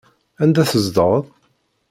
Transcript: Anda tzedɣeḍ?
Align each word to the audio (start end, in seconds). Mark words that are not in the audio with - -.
Anda 0.43 0.63
tzedɣeḍ? 0.71 1.25